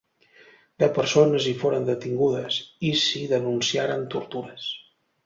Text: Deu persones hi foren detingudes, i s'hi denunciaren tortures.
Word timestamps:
Deu 0.83 0.89
persones 0.93 1.49
hi 1.51 1.53
foren 1.63 1.85
detingudes, 1.89 2.57
i 2.89 2.91
s'hi 3.03 3.21
denunciaren 3.35 4.03
tortures. 4.15 4.67